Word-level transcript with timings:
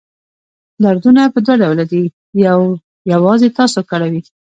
دردونه 0.83 1.21
په 1.33 1.39
دوه 1.45 1.55
ډوله 1.61 1.83
دي 1.91 2.03
یو 2.47 2.59
یوازې 3.13 3.49
تاسو 3.57 3.79
کړوي. 3.89 4.21